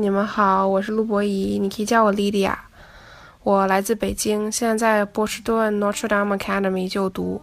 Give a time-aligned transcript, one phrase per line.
[0.00, 2.58] 你们好，我是陆博怡，你可以叫我莉莉亚。
[3.42, 7.38] 我来自北京，现在在波士顿 Notre Dame Academy 就读。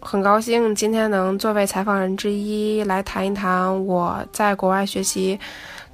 [0.00, 5.38] 很高兴今天能作为采访人之一来谈一谈我在国外学习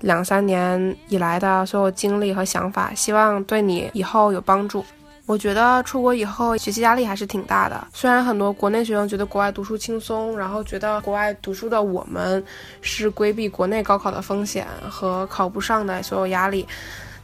[0.00, 4.82] 两三年以来的所有经历和想法，希望对你以后有帮助。
[5.26, 7.86] 我觉得出国以后学习压力还是挺大的。
[7.94, 12.44] 虽然很多国内学生觉得国外读书轻松，然后觉得国外读书的我们
[12.82, 16.66] 是规避国内高考的风险和考不上的所有压力，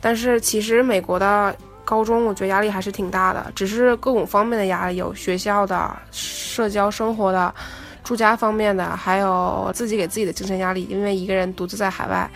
[0.01, 1.55] 但是其实美国的
[1.85, 7.55] 高中我觉得压力还是挺大的，只是各种方面的压力，有学校的、社交生活的、
[8.03, 12.31] 住家方面的，还有自己给自己的精神压力，因为一个人独自在海外。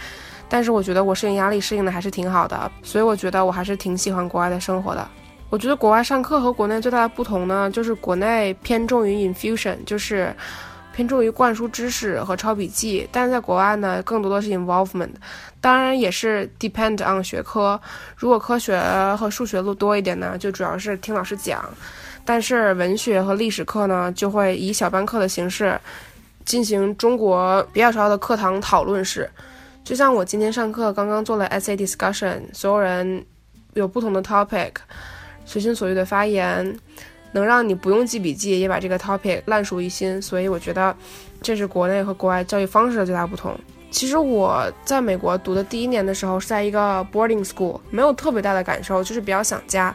[0.46, 5.08] 但是我觉得我适应压力适应的还是挺好的，所以我觉得我还是挺喜欢国外的生活的。
[5.50, 10.34] 我觉得国外上课和国内最大的不同呢，就是国内偏重于 infusion，就是
[10.92, 15.10] 偏重于灌输知识和抄笔记，但是在国外呢，更多的是 involvement，
[15.60, 17.80] 当然也是 depend on 学科。
[18.16, 18.80] 如果科学
[19.16, 21.64] 和数学录多一点呢，就主要是听老师讲，
[22.24, 25.80] 但是文学和历史课呢，就会以小班课的形式
[26.44, 29.30] 进行中国比较少的课堂讨论式。
[29.84, 33.24] 就像我今天上课刚刚做了 essay discussion，所有人
[33.74, 34.72] 有不同的 topic。
[35.44, 36.76] 随心所欲的发言，
[37.32, 40.94] 能让你不用记笔记也把这个 topic 烂熟于心，所以我觉得
[41.42, 43.58] 这是国内和国外教育方式的最大不同。
[43.90, 49.94] 其实我在美国读的第一年的时候是在一个 boarding school，没有特别大的感受，就是比较想家。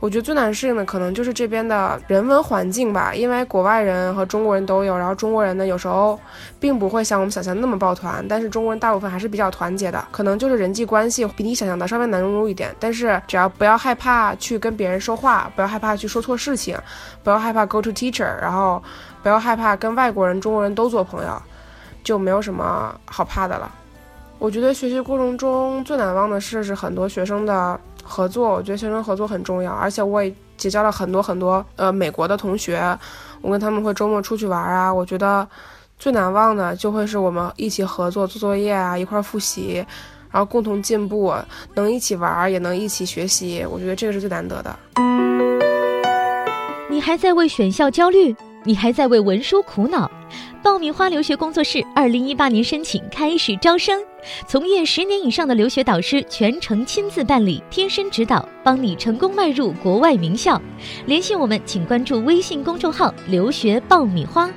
[0.00, 6.18] 我觉得最难适应的可能就是这边的人文环境吧，因为国外人和中国人都有，然后中国人呢有时候
[6.60, 16.78] 并不会像我们想象那么抱团，但是中国人大部分还是比较团结的，可能就是人际关系比你想象的稍微难融入一点，但是只要不要害怕去跟别人说话，不要害怕去说错事情，
[17.24, 18.80] 不要害怕 go to teacher，然后
[19.24, 21.42] 不要害怕跟外国人、中国人都做朋友，
[22.04, 23.68] 就没有什么好怕的了。
[24.38, 27.80] 我觉得学习过程中最难忘的事是很多学生的。
[28.08, 32.98] 合作，我觉得学生合作很重要，而且我也结交了很多很多呃美国的同学，
[33.42, 34.92] 我跟他们会周末出去玩啊。
[34.92, 35.46] 我觉得
[35.98, 39.84] 最难忘的就会是我们一起合作做作业啊，一块复习，
[40.30, 41.34] 然后共同进步，
[41.74, 44.78] 能一起玩也能一起学习，我觉得这个是最难得的。
[46.90, 48.34] 你还在为选校焦虑？
[48.64, 50.10] 你还在为文书苦恼？
[50.62, 54.02] 爆米花留学工作室二零一八年申请开始招生，
[54.46, 60.60] 从业十年以上的留学导师全程亲自办理，贴身指导，帮你成功迈入国外名校。
[61.06, 64.50] 联系我们，请关注微信公众号“留学爆米花”。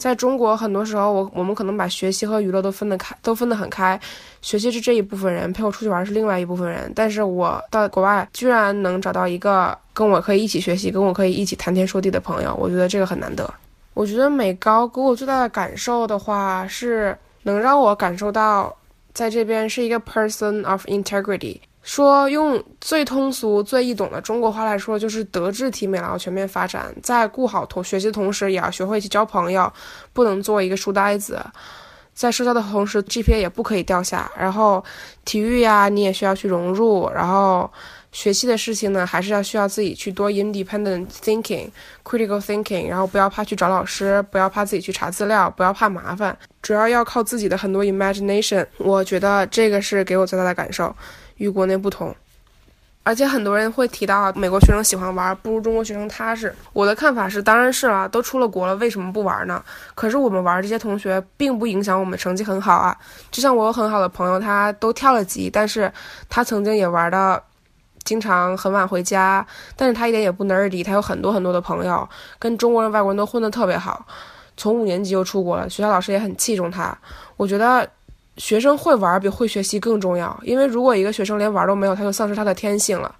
[0.00, 4.00] 在中国，很多时候我我们可能把学习和娱乐都分得开，都分得很开。
[4.40, 6.90] 学习是这一部分人，陪我出去玩是另外一部分人。
[6.96, 13.48] 但是我到国外，居然能找到一个跟我可以一起学习、跟我可以一起谈天说地的朋友，我觉得这个很难得。
[13.92, 18.74] 我觉得美高给我最大的感受的话，是能让我感受到，
[19.12, 21.58] 在这边是一个 person of integrity。
[21.90, 26.94] 说用最通俗、最易懂的中国话来说，就是德智体美劳全面发展。
[27.02, 29.70] 在顾好同学习的同时，也要学会去交朋友，
[30.12, 31.44] 不能做一个书呆子。
[32.14, 34.30] 在社交的同时，GPA 也不可以掉下。
[34.38, 34.84] 然后，
[35.24, 37.10] 体育呀，你也需要去融入。
[37.12, 37.68] 然后，
[38.12, 41.68] 学习的事情呢，还是要需要自己去多 independent thinking、
[42.04, 42.88] critical thinking。
[42.88, 48.64] 然后，不要怕去找老师，不要怕自己去查资料，不要怕麻烦，主要要靠自己的很多 imagination。
[48.78, 50.94] 我觉得这个是给我最大的感受。
[51.40, 52.14] 与国内不同，
[53.02, 56.54] 而且很多人会提到美国学生喜欢玩，不如中国学生踏实。
[56.74, 59.64] 我的看法是，当然是了，都出了国了，为什么不玩呢？
[59.94, 62.94] 可是我们玩这些同学，并不影响我们成绩很好啊。
[63.30, 65.90] 就像我有很好的朋友，他都跳了级，但是
[66.28, 67.42] 他曾经也玩的，
[68.04, 69.44] 经常很晚回家，
[69.76, 72.06] 但是他一点也不 nerdy，他有很多很多的朋友，
[72.38, 74.04] 跟中国人、外国人都混得特别好，
[74.58, 76.94] 从五年级就出国了，学校老师也很器重他。
[77.38, 77.88] 我觉得。
[78.40, 83.14] 学生会玩比会学习更重要，因为如果一个学生连玩都没有，他就丧失他的天性了。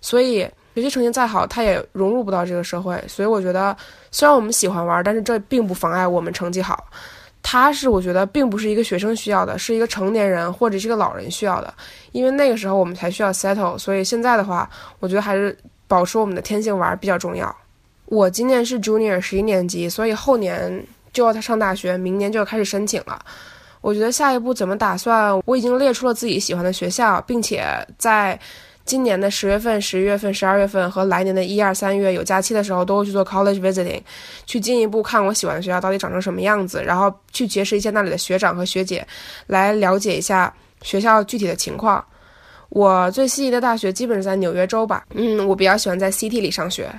[0.00, 0.40] 所以
[0.74, 3.02] 学习成绩再好，他也融入不到这个社会。
[3.06, 3.74] 所以我觉得，
[4.10, 6.84] 虽然我们喜欢玩，但是这并不妨碍我们成绩好。
[7.40, 11.72] 他是我觉得并不是一个学生需要的，是一个成年人或者是一个老人需要的，
[12.10, 13.78] 因为那个时候我们才需要 settle。
[13.78, 14.68] 所以现在的话，
[14.98, 15.56] 我觉得还是
[15.86, 17.54] 保持我们的天性玩比较重要。
[18.06, 23.24] 我今年是 junior 十一年级，所以后年就要他上大学，明年就要开始申请了。
[23.84, 25.38] 我觉得下一步怎么打算？
[25.44, 27.62] 我已经列出了自己喜欢的学校，并且
[27.98, 28.38] 在
[28.86, 34.00] 今年的十月份、十一月份、十二月份和来年的一二三月有假期的时候，都会去做 college visiting，
[34.46, 39.06] 去进一步看我喜欢的学校到底长成什么样子，然后去结识一些那里的学长和学姐，
[39.46, 40.50] 来了解一下
[40.80, 42.02] 学校具体的情况。
[42.70, 46.90] 我最心仪的大学基本是在纽约州吧，嗯，我比较喜欢在 City 里上学。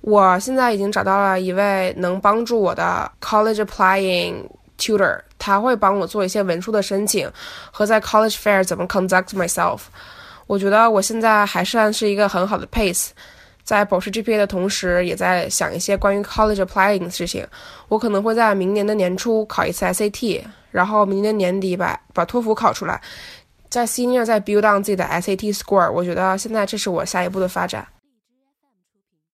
[0.00, 4.36] 我现在已经找到了一位能帮助我的 college applying
[4.82, 5.20] tutor。
[5.38, 7.30] 他会帮我做一些文书的申请
[7.70, 9.80] 和在 college fair 怎么 conduct myself。
[10.46, 13.08] 我觉得我现在还算是一个很好的 pace，
[13.64, 17.46] 在保持 GPA 的同时，也在想一些关于 college applying 的事情。
[17.88, 23.00] 我可能会在明年的年初考一次 SAT，然后明年年底把把托福考出来，
[23.68, 25.90] 在 senior 再 build on 自己的 SAT score。
[25.90, 27.86] 我觉得现在这是我下一步的发展。